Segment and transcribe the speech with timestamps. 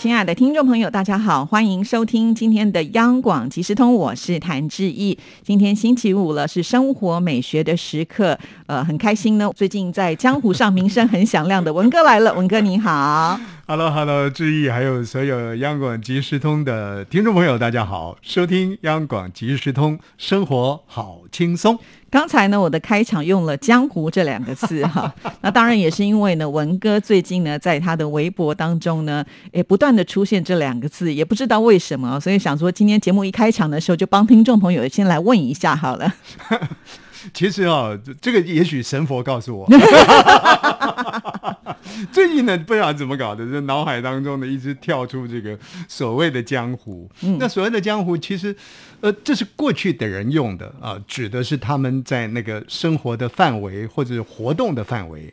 [0.00, 5.18] 亲爱的听众朋友，大家好，欢迎收听今天的央广即时通，我是谭志毅。
[5.42, 9.52] 今天星期五了，是生活美学的时刻，呃，很开心呢。
[9.54, 13.38] 最近在江湖上名声很响亮的文哥来了，文哥你好。
[13.70, 21.78] Hello，Hello，志毅，还有所有央广即时通的听众朋友，大家好，收听央广即时通，生活好轻松。
[22.10, 36.12] 刚才呢，我的开场用了“江湖”这两个字哈， 那当然也是因为呢，文哥最近呢，在他的微博当中呢，也不断的出现这两个字，也不知道为什么，所以想说今天节目一开场的时候，就帮听众朋友先来问一下好了。
[37.32, 39.68] 其实啊，这个也许神佛告诉我。
[42.12, 47.10] 最近呢，不知道怎么搞的，这脑海当中呢一直跳出这个所谓的江湖。
[47.38, 48.54] 那所谓的江湖，其实
[49.00, 55.32] 呃，这是过去的人用的啊，指的是他们在那个生活的范围或者活动的范围。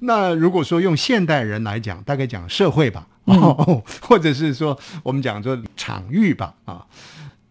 [0.00, 3.06] 那如果说用现代人来讲，大概讲社会吧，
[4.02, 6.84] 或者是说我们讲说场域吧，啊，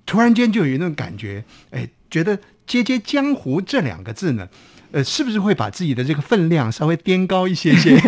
[0.06, 2.38] 突然间就有一种感觉，哎，觉得。
[2.66, 4.48] 接接江湖这两个字呢，
[4.94, 7.98] 呃，是不是会把自己的这个分量稍微颠高一些些？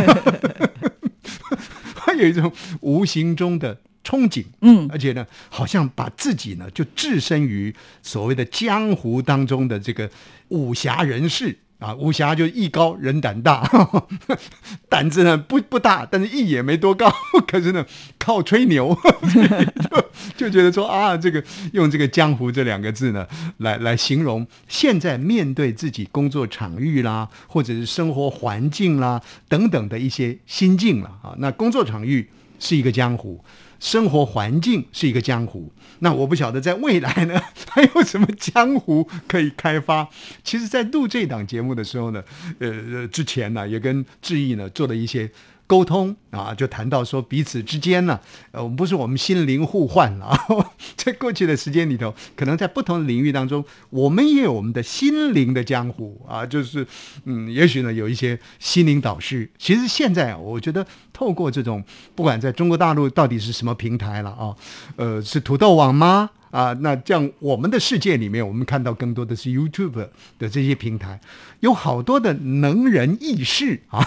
[1.95, 10.09] 他有一种无形中的憧憬，嗯，而且呢，好像把自己呢就置身于所谓的江湖当中的这个
[10.49, 11.57] 武侠人士。
[11.79, 13.69] 啊，武侠就艺高人胆大，
[14.89, 17.11] 胆子呢不不大，但是艺也没多高，
[17.45, 17.85] 可是呢
[18.17, 18.97] 靠吹牛，
[20.37, 31.35] 就就觉得说啊，这个用这个江湖这两个字呢，来来形容现在面对自己工作场域啦，或者是生活环境啦等等的一些心境了啊。
[31.39, 33.43] 那工作场域是一个江湖。
[33.85, 40.09] 生活环境是一个江湖，那我不晓得在未来呢 还有什么江湖可以开发。
[40.43, 42.23] 其实，在录这档节目的时候呢，
[42.57, 45.29] 呃，之前呢也跟志毅呢做了一些。
[45.67, 48.19] 沟通啊，就谈到说彼此之间呢，
[48.51, 50.37] 呃，我们不是我们心灵互换了。
[50.95, 56.85] 在过去的时间里头，可能在不同的领域当中，我们也有我们的心灵的江湖啊，就是
[57.23, 59.49] 嗯，也许呢有一些心灵导师。
[59.57, 61.83] 其实现在，我觉得透过这种，
[62.13, 64.55] 不管在中国大陆到底是什么平台了啊，
[64.97, 66.29] 呃，是土豆网吗？
[66.55, 70.07] 啊，那这样我们的世界里面，我们看到更多的是 YouTube
[70.39, 71.19] 的这些平台，
[71.59, 73.99] 有好多的能人异士啊，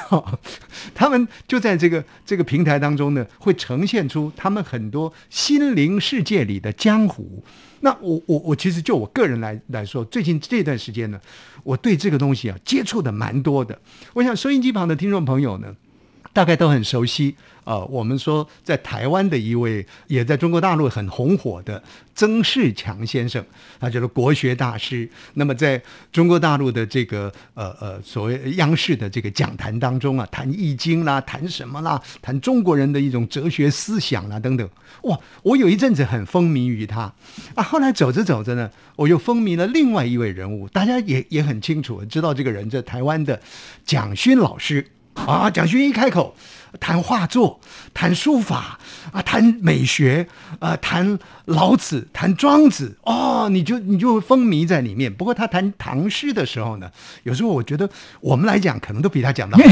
[0.97, 7.45] 他们就在这个这个平台当中呢，会呈现出他们很多心灵世界里的江湖。
[7.81, 11.21] 那我我我其实就我个人来来说，最近这段时间呢，
[11.63, 13.79] 我对这个东西啊接触的蛮多的。
[14.15, 15.77] 我想收音机旁的听众朋友呢，
[16.39, 17.35] 大概都很熟悉。
[17.65, 21.83] 呃，我们说在台湾的一位，也在中国大陆很红火的
[22.15, 23.45] 曾仕强先生，
[23.81, 25.11] 他就是国学大师。
[25.35, 25.83] 那么在
[26.13, 34.67] 中国大陆的这个呃呃所谓央视的这个讲坛当中啊，谈易经啦，谈什么啦，谈中国人的一种哲学思想啦等等。
[35.03, 37.13] 哇，我有一阵子很风靡于他
[37.57, 43.39] 啊，后来走着走着呢，我又风靡了另外一位人物，大家也也很清楚知道这个人，这台湾的
[43.85, 44.87] 蒋勋老师
[45.27, 46.35] 啊，蒋勋一开口。
[46.79, 47.59] 谈画作，
[47.95, 48.79] 谈书法
[49.11, 55.11] 啊，谈美学啊，谈老子，谈庄子哦，你就你就风靡在里面。
[55.13, 56.91] 不过他谈唐诗的时候呢，
[57.23, 57.89] 有时候我觉得
[58.21, 59.65] 我们来讲可能都比他讲的好。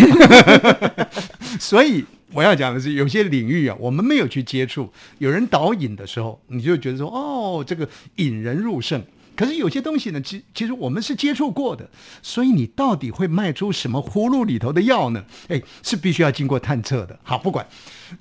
[1.60, 2.02] 所以
[2.32, 7.86] 我要讲的是，有些领域啊，我们没有去接触，有人导引的时候，你就觉得说哦，这个
[8.16, 9.04] 引人入胜。
[9.36, 11.88] 可是有些东西呢，其其实我们是接触过的，
[12.22, 15.24] 所以你到底会卖出什么葫芦里头的药呢？
[15.48, 17.18] 哎，是必须要经过探测的。
[17.22, 17.66] 好，不管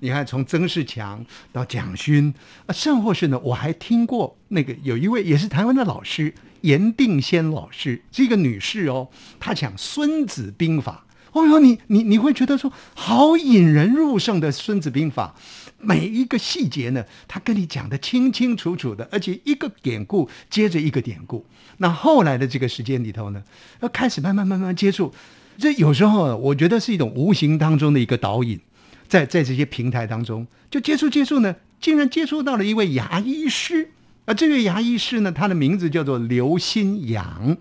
[0.01, 2.33] 你看从曾仕强到蒋勋
[2.65, 9.09] 啊，甚或是呢，我还听过那个有一位也是台湾的老师严定先老师，这个女士哦，
[9.39, 11.05] 她讲《孙子兵法》，
[11.39, 15.35] 哦哟，你你你会觉得说好引人入胜的《孙子兵法》。
[15.79, 21.45] 每一个细节呢，他跟你讲的清清楚楚的，而且一个典故接着一个典故。
[21.77, 23.43] 那后来的这个时间里头呢，
[23.81, 25.13] 要开始慢慢慢慢接触，
[25.57, 28.59] 这有时候我觉得是一种无形当中的一个导引，
[29.07, 33.91] 在在这些平台当中就接触接触呢，竟然接触到了一位牙医师
[34.25, 37.57] 啊，这位牙医师呢，他的名字叫做刘新阳，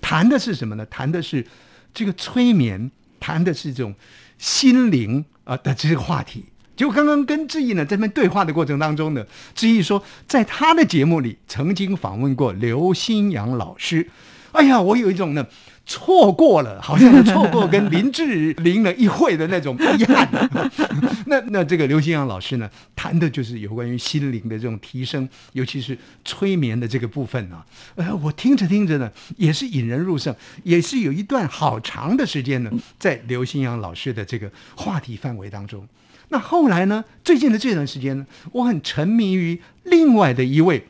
[0.00, 0.86] 谈的是什么呢？
[0.86, 1.44] 谈的是
[1.92, 3.94] 这个催眠，谈的是这种
[4.38, 6.44] 心灵啊的这个话题。
[6.76, 9.24] 就刚刚跟志毅呢在那边对话的过程当中呢，
[9.54, 14.08] 志毅说，在他的节目里曾经访问过刘新阳老师。
[14.52, 15.46] 哎呀，我有一种呢
[15.84, 20.26] 错过了，好像错过跟林志玲的一会的那种遗憾。
[21.26, 27.64] 那那这个刘新阳老师呢，谈的就是有关于心灵的这种提升，尤其是催眠的这个部分啊。
[27.96, 35.86] 呃，我听着听着呢，也是引人入胜，也是有一段好长的时间呢，在刘新阳老师的这个话题范围当中。
[36.28, 40.86] 那后来呢，最近的这段时间呢，我很沉迷于另外的一位。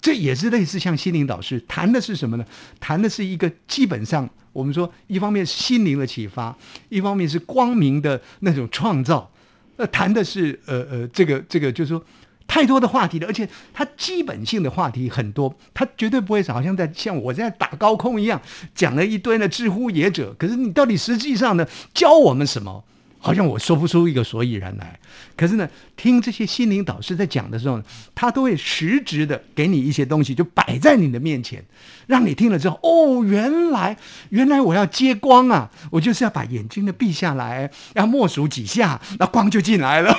[0.00, 2.44] 这也是类似像心灵导师谈的是什么呢？
[2.78, 6.56] 谈的是一个基本上我们说，一方面是心灵的启发，
[6.88, 9.28] 一方面是光明的那种创造。
[9.76, 12.02] 呃，谈的是呃呃，这个这个就是说
[12.46, 18.40] 太多的话题了，而且它基本性的话题很多，它绝对不会是好像在像我在打高空一样
[18.76, 20.32] 讲了一堆的知乎野者。
[20.38, 22.84] 可是你到底实际上呢，教我们什么？
[23.20, 24.98] 好像我说不出一个所以然来，
[25.36, 27.82] 可是呢，听这些心灵导师在讲的时候，
[28.14, 31.64] 他都会实质的给你一些东西，就摆在你的面前，
[32.06, 33.96] 让你听了之后，哦，原来
[34.30, 40.16] 原来我要接光啊，我就是要把眼睛的闭下来，要默数几下，那光就进来了。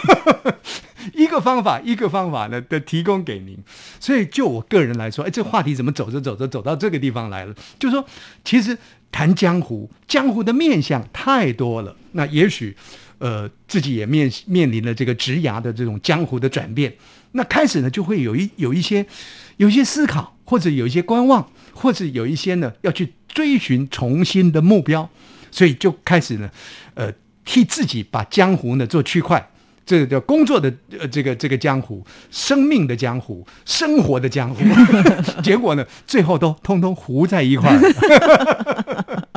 [1.16, 3.58] 一个方法，一个方法呢的提供给您。
[4.02, 7.56] 所以就我个人来说，哎，这话题怎么走着走着走到这个地方来了？
[7.80, 8.06] 就说，
[8.44, 8.78] 其实。
[9.12, 11.96] 谈江湖，江湖的面相太多了。
[12.14, 12.76] 那也许，
[13.18, 16.94] 呃，自己也面面临了这个职涯的这种江湖的转变。
[17.34, 19.06] 那开始呢，就会有一有一些
[19.58, 25.10] 有一些思考，或者有一些观望，或者有一些呢要去追寻重新的目标。
[25.52, 26.50] 所以就开始呢，
[26.94, 27.12] 呃，
[27.46, 29.52] 替自己把江湖呢做区块。
[29.90, 34.64] 这个叫工作的呃，这个这个江湖，生命的江湖，生活的江湖，
[35.42, 37.80] 结果呢，最后都通通糊在一块儿。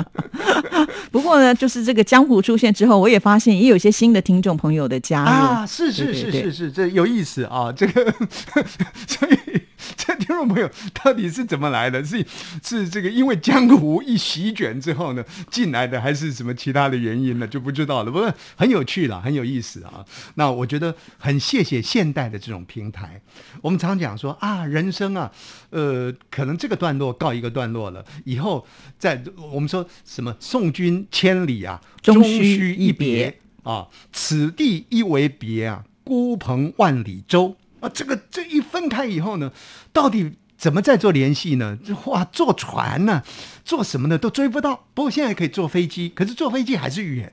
[1.10, 8.12] 不过呢，就是这个江湖出现之后，我也发现也有一些新的听众朋友的加入啊，是是是是是，这有意思啊，这个
[9.08, 9.61] 所以。
[9.96, 10.70] 这听众朋友
[11.02, 12.02] 到底是怎么来的？
[12.04, 12.24] 是
[12.62, 17.46] 是这个因为江湖一席卷之后呢进来的，还是什么其他的原因呢？
[17.46, 18.10] 就不知道了。
[18.10, 20.04] 不过很有趣了，很有意思啊。
[20.34, 23.20] 那我觉得很谢谢现代的这种平台。
[23.60, 25.30] 我们常讲说啊，人生啊，
[25.70, 28.66] 呃，可能这个段落告一个段落了，以后
[28.98, 29.22] 在
[29.52, 39.52] 我们说什么“送君千里啊，终须一别啊，此地一为别啊，孤蓬万里舟。”啊，这个这一分开以后呢，
[39.92, 41.76] 到底怎么再做联系呢？
[42.06, 43.22] 哇，坐船呢，
[43.64, 44.86] 坐什么呢都追不到。
[44.94, 47.32] 不过现在可以坐飞机，可是坐飞机还是远。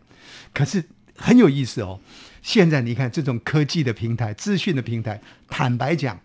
[0.52, 0.84] 可是
[1.16, 2.02] 很有意思哦。
[2.42, 6.20] 现在你看这种科技的平台、资讯的平台，坦白讲，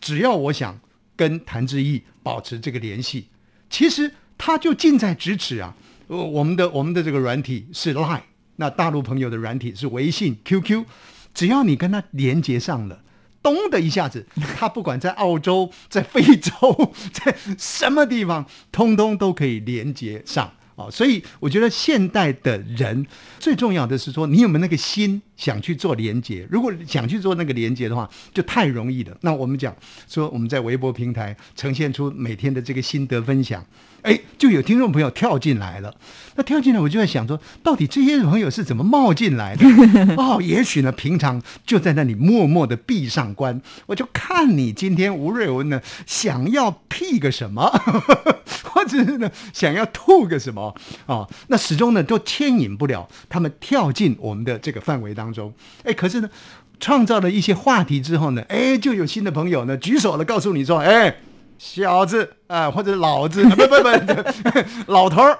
[0.00, 0.78] 只要我想
[1.16, 3.28] 跟谭志毅保持这个联系，
[3.70, 5.74] 其实他就近在咫尺啊。
[6.08, 8.22] 我们的我们的这个软体是 Line，
[8.56, 10.84] 那大陆朋友的软体是微信、QQ，
[11.32, 13.02] 只要你跟他连接上了。
[13.42, 14.26] 咚的一下子，
[14.56, 16.52] 他不管在澳洲、 在非洲、
[17.12, 20.88] 在什么地方，通通都可以连接上啊！
[20.90, 23.06] 所以我觉得现代的人
[23.38, 26.46] 最重要的是说，你有没有那个心想去做连接？
[26.50, 29.16] 如果想去做那个连接的话，就太容易了。
[29.22, 29.74] 那我们讲
[30.08, 33.64] 说，我们在微博平台呈现出每天的这个心得分享。
[34.02, 35.94] 哎，就有听众朋友跳进来了。
[36.36, 39.66] 那跳进来，我就在想说，到底这些朋友是怎么冒进来的？
[40.16, 47.68] 哦，也许呢，平常就在那里默默的闭上关，我就看你今天吴瑞文呢，想要屁个什么，
[48.64, 50.74] 或者是呢，想要吐个什么
[51.06, 51.26] 啊？
[51.48, 55.52] 那始终呢，都牵引不了他们跳进我们的这个范围当中。
[55.84, 56.30] 哎，可是呢，
[56.78, 61.14] 创造了一些话题之后呢，哎，就有新的朋友呢举手了，告诉你说，哎。
[61.62, 65.36] 小子啊，或者老子，不不不，老头儿，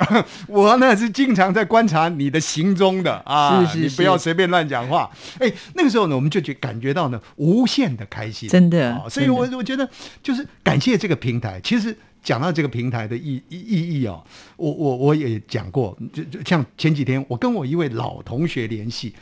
[0.47, 5.11] 我呢是经常在观察你的行踪的啊，是是，你不要随便乱讲话。
[5.39, 9.03] 哎，那个时候呢，我们就觉感觉到呢无限的开心，真的。
[9.09, 9.89] 所以我我觉得
[10.23, 11.59] 就是感谢这个平台。
[11.65, 14.23] 其实讲到这个平台的意意意义哦，
[14.59, 19.15] 我我我也讲过，就就像前几天我跟我一位老同学联系。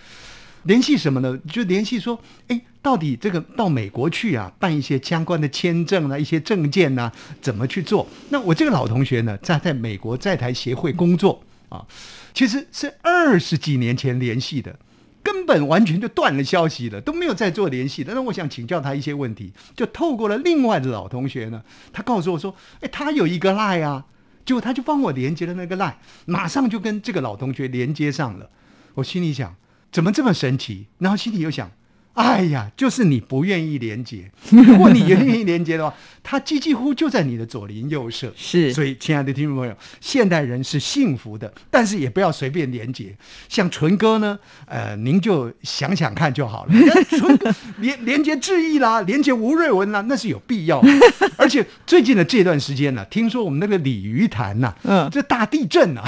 [0.68, 1.36] 联系什么呢？
[1.50, 7.10] 就联系说，哎，到底这个到美国去啊，办一些相关的签证啊，一些证件呐，
[7.40, 8.06] 怎么去做？
[8.28, 11.86] 那我这个老同学呢，在在美国在台协会工作啊，
[12.34, 14.78] 其实是二十几年前联系的，
[15.22, 18.12] 根本完全就断了消息了，都没有再做联系的。
[18.12, 21.62] 那我想请教他一些问题，就透过了另外的老同学呢，
[21.94, 24.04] 他告诉我说，哎，他有一个赖啊，
[24.44, 28.50] 结果他就帮我连接了那个赖，马上就跟这个老同学连接上了。
[28.96, 29.56] 我心里想。
[29.90, 30.88] 怎么这么神奇？
[30.98, 31.70] 然后心里又想，
[32.18, 34.28] 哎呀，就是你不愿意连接。
[34.50, 38.32] 如果你愿意连接的话，它几几乎就在你的左邻右舍。
[38.36, 43.16] 是，所以亲爱的听众朋友，现代人是幸福的，但是也不要随便连接。
[43.48, 46.72] 像纯哥呢，呃，您就想想看就好了。
[47.16, 50.82] 纯哥连连接志毅啦，连接吴瑞文啦，那是有必要。
[51.38, 56.04] 而且最近的这段时间呢，听说我们那个鲤鱼潭呐，嗯，这大地震啊。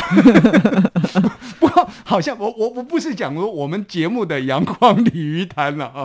[1.60, 5.99] 不过好像我我我不是讲过我们节目的阳光鲤鱼潭了啊。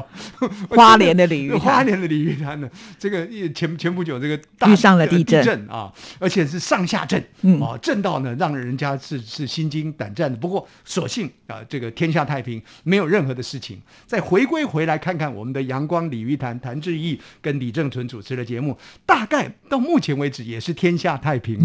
[0.69, 2.69] 花莲的鲤鱼，花莲的鲤鱼潭呢？
[2.97, 7.19] 这个前前不久，这个遇上了地震啊，而且是上下震，
[7.61, 10.37] 啊，震到呢，让人家是是心惊胆战的。
[10.37, 13.81] 不过所幸啊，这个天下太平，没有任何的事情。
[14.05, 21.59] 再回归回来看看我们的阳光鲤鱼潭，谭志毅跟李正淳主持的节目，大概到目前为止也是天下太平，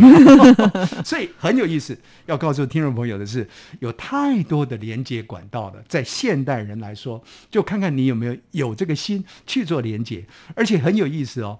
[1.04, 1.96] 所以很有意思。
[2.26, 3.48] 要告诉听众朋友的是，
[3.80, 11.58] 有太多的连接管道了，在现代人来说，就看看你有没有有这个心去做连接，而且很有意思哦。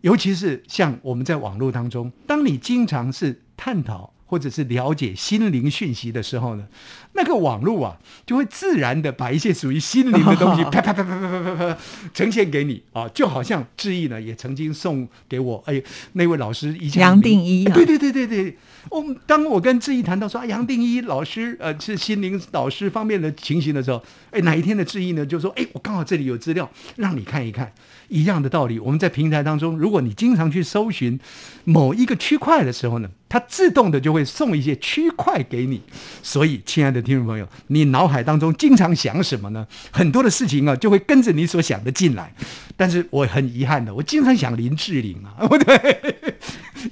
[0.00, 4.15] 尤其是像我们在网络当中，当你经常是探讨。
[4.26, 6.66] 或者是了解心灵讯息的时候呢，
[7.14, 11.78] 那个网络啊，就会自然的把一些属于心灵的东西 啪啪啪啪啪啪啪啪
[12.12, 15.80] 呈现给你啊，就好像志毅呢也曾经送给我，哎，
[16.12, 18.56] 那位老师以前杨定一、对对对对对，
[18.90, 24.02] 我当我跟志毅谈到说啊，杨定一老师呃是心灵导师方面的情形的时候，
[24.32, 27.72] 哎，哪一天的志毅呢就说，哎，我刚好这里有资料让你看一看，
[28.08, 31.18] 一样的道理，我们在平台当中，如果你经常去搜寻
[31.64, 33.08] 某一个区块的时候呢。
[33.28, 35.82] 它自动的就会送一些区块给你，
[36.22, 39.66] 所以，亲爱的听众朋友，你脑海当中经常想什么呢？
[39.90, 42.32] 很多的事情啊，就会跟着你所想的进来。
[42.76, 46.24] 但是我很遗憾的，我经常想林志玲啊，不 对，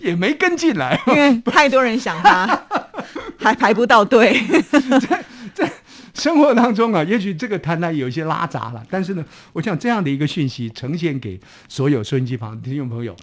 [0.00, 2.46] 也没跟进来，因为太多人想他，
[3.38, 4.40] 还排不到队。
[5.08, 5.24] 在
[5.54, 5.72] 在
[6.14, 11.38] 生活当中啊，也许这个谈谈有一些拉杂了，但是呢，我想这样的一个讯息呈现给
[11.68, 13.14] 所有收音机旁的听众朋友。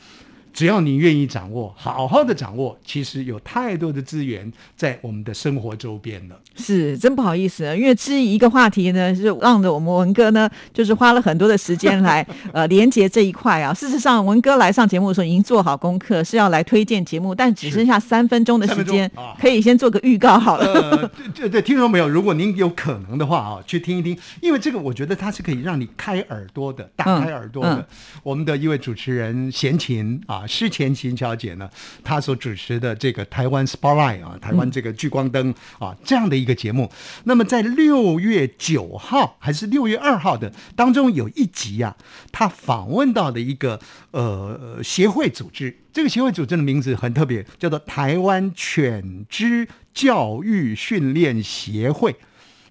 [0.53, 6.36] 只要你愿意掌握，好好的掌握，其实有太多的资源在我们的生活周边了。
[6.55, 13.74] 是，真不好意思，因为质疑一个话题呢，是让着我们文哥呢，就是花了很多的时间来 呃连接这一块啊。
[13.74, 20.65] 事实上，文哥来上节目的时候已经做好功课，是要来推荐节目，但只剩下三分钟的时间，可以先做个预告好了。
[20.65, 22.10] 呃， 这这听说没有？
[22.10, 27.88] 如果您有可能的话啊，去听一听，因为这个我觉得它是可以让你开耳朵的，打开耳朵的。
[28.22, 30.40] 我们的一位主持人贤琴啊。
[30.48, 31.69] 施前琴小姐呢，
[32.03, 36.91] 她所主持的这个台湾 Spotlight 啊，台湾这个聚光灯啊，这样的一个节目。
[37.24, 41.95] 那么在六月九号还是六月二号的当中，有一集啊，
[42.31, 43.79] 她访问到的一个
[44.12, 52.15] 呃协会组织，这个协会组织的名字很特别，叫做台湾犬只教育训练协会，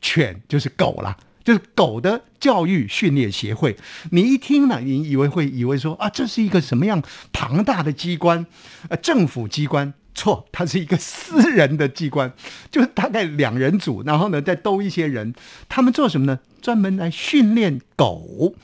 [0.01, 1.17] 犬就是狗啦。
[1.43, 3.77] 就是狗的教育训练协会，
[4.11, 8.45] 你一听呢，你以为会以为说啊，这是一个什么样庞大的机关？
[8.89, 9.93] 呃，政府机关？
[10.13, 12.31] 错，它是一个私人的机关，
[12.71, 15.33] 就大概两人组，然后呢再兜一些人，
[15.69, 16.39] 他们做什么呢？
[16.61, 18.55] 专门来训练狗、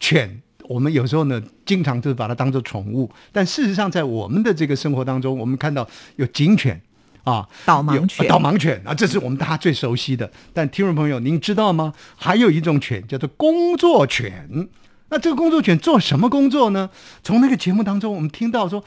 [0.00, 0.40] 犬。
[0.68, 6.80] 我们有时候呢，经常就是把它当做宠物，但事实上在我们的这个生活当中，我们看到有警犬。
[7.26, 10.30] 啊，导盲犬，导盲犬啊，这是我们大家最熟悉的。
[10.54, 11.92] 但听众朋友，您知道吗？
[12.16, 14.68] 还有一种犬叫做工作犬。
[15.08, 16.88] 那这个工作犬做什么工作呢？
[17.24, 18.84] 从那个节目当中，我们听到说，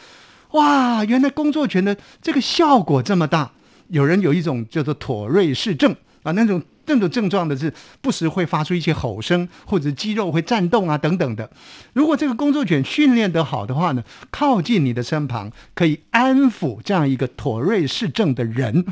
[0.51, 3.51] 哇，原来工作犬的这个效果这么大。
[3.89, 5.93] 有人有一种叫做妥瑞氏症
[6.23, 6.61] 啊，那种。
[6.89, 11.49] 这种症状的是不时会发出一些吼声，或者肌肉会颤动啊等等的。
[11.93, 18.85] 如果这个工作犬训练得好的话呢，靠近你的身旁，可以安抚这样一个妥瑞氏症的人。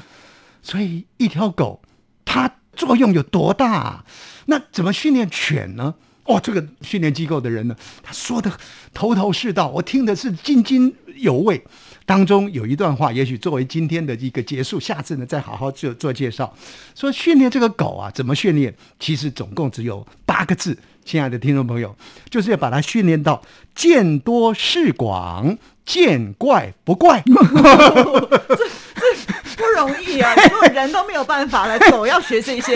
[0.62, 1.82] 所以一条狗
[2.26, 4.04] 它作用有多大？
[4.46, 5.96] 那怎么训练犬呢？
[6.28, 8.52] 哦，这个训练机构的人呢，他说的
[8.94, 11.64] 头头是道，我听的是津津有味。
[12.06, 16.54] 当中有一段话，也许作为今天的一个结束，下次呢再好好做做介绍。
[16.96, 18.74] 说训练这个狗啊，怎么训练？
[19.00, 21.94] 其实总共只有八个字，亲爱的听众朋友，
[22.30, 23.42] 就是要把它训练到
[23.76, 27.22] 见多识广，见怪不怪。
[29.58, 30.34] 不容易啊！
[30.36, 32.76] 所有人都没有办法了，狗要学这些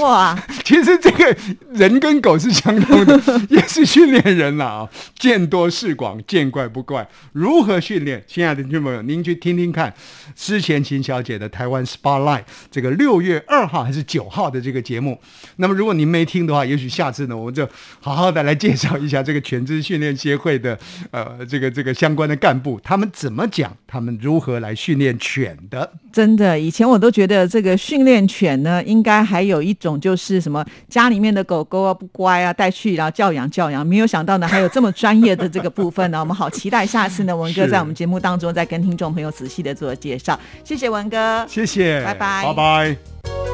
[0.00, 0.36] 哇！
[0.64, 1.34] 其实这个
[1.70, 4.88] 人跟狗是相通的，也是训练人了啊。
[5.16, 7.08] 见多识广，见怪不怪。
[7.32, 8.22] 如何训练？
[8.26, 9.94] 亲爱的听众朋友，您去听听看
[10.34, 15.18] 之前琴小姐的台湾 Spotlight 这个六月二号还是九号的这个节目。
[15.56, 17.66] 那么如果您没听的话，也许下次呢，我们就
[18.00, 20.76] 好好的来介绍一下这个犬只训练协会的
[21.12, 25.92] 呃这个这个相关的干部，他们怎么讲，他们如何来训练犬的。
[26.12, 33.86] 真真的，以前我都觉得这个训练犬呢，应该还有一种就是什么家里面的狗狗啊不乖啊，带去然后教养教养。
[33.86, 36.20] 没有想到呢，还有这么专业的这个部分呢。
[36.20, 40.38] 我们好期待下次呢，文哥在我们节目当中再跟听众朋友仔细的做介绍。
[40.64, 43.47] 谢谢文哥，谢谢，拜拜，拜拜。